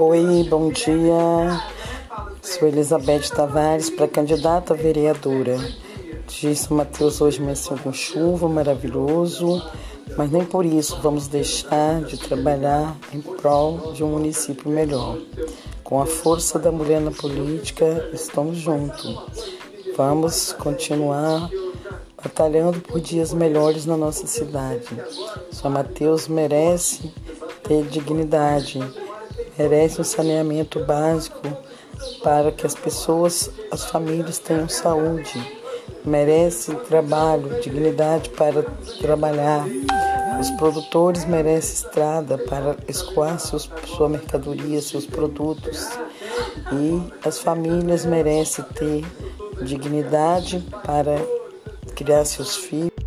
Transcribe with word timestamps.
Oi, 0.00 0.46
bom 0.48 0.70
dia. 0.70 1.60
Sou 2.40 2.68
Elizabeth 2.68 3.30
Tavares, 3.34 3.90
pré-candidata 3.90 4.72
a 4.72 4.76
vereadora. 4.76 5.58
De 6.28 6.54
São 6.54 6.76
Mateus 6.76 7.20
hoje 7.20 7.40
amanheceu 7.40 7.76
com 7.76 7.92
chuva, 7.92 8.48
maravilhoso, 8.48 9.60
mas 10.16 10.30
nem 10.30 10.44
por 10.44 10.64
isso 10.64 11.00
vamos 11.02 11.26
deixar 11.26 12.00
de 12.02 12.16
trabalhar 12.16 12.96
em 13.12 13.20
prol 13.20 13.92
de 13.92 14.04
um 14.04 14.12
município 14.12 14.70
melhor. 14.70 15.18
Com 15.82 16.00
a 16.00 16.06
força 16.06 16.60
da 16.60 16.70
mulher 16.70 17.00
na 17.00 17.10
política, 17.10 18.08
estamos 18.12 18.56
juntos. 18.56 19.18
Vamos 19.96 20.52
continuar 20.52 21.50
batalhando 22.22 22.78
por 22.82 23.00
dias 23.00 23.32
melhores 23.32 23.84
na 23.84 23.96
nossa 23.96 24.28
cidade. 24.28 24.86
São 25.50 25.68
Mateus 25.68 26.28
merece 26.28 27.12
ter 27.64 27.82
dignidade 27.86 28.80
merece 29.58 30.00
um 30.00 30.04
saneamento 30.04 30.84
básico 30.84 31.42
para 32.22 32.52
que 32.52 32.64
as 32.64 32.74
pessoas, 32.74 33.50
as 33.70 33.84
famílias 33.86 34.38
tenham 34.38 34.68
saúde, 34.68 35.58
merece 36.04 36.74
trabalho, 36.88 37.60
dignidade 37.60 38.30
para 38.30 38.62
trabalhar. 39.00 39.66
Os 40.40 40.50
produtores 40.52 41.24
merecem 41.24 41.74
estrada 41.74 42.38
para 42.38 42.76
escoar 42.86 43.40
seus, 43.40 43.68
sua 43.84 44.08
mercadoria, 44.08 44.80
seus 44.80 45.04
produtos. 45.04 45.88
E 46.72 47.12
as 47.26 47.40
famílias 47.40 48.04
merecem 48.04 48.64
ter 48.74 49.04
dignidade 49.64 50.64
para 50.84 51.16
criar 51.96 52.24
seus 52.24 52.56
filhos. 52.56 52.97